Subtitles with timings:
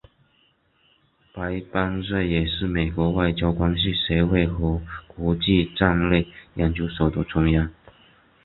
[1.31, 7.69] 白邦瑞也是美国外交关系协会和国际战略研究所的成员。